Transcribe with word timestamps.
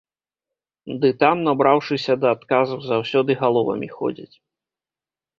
Ды 1.01 1.09
там, 1.23 1.43
набраўшыся 1.47 2.13
да 2.23 2.27
адказу, 2.37 2.77
заўсёды 2.91 3.31
галовамі 3.43 3.89
ходзяць. 3.97 4.35